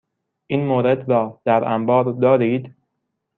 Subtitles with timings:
[0.47, 2.75] این مورد را در انبار دارید؟